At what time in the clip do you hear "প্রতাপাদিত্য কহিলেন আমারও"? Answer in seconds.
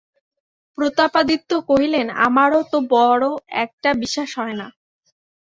0.77-2.61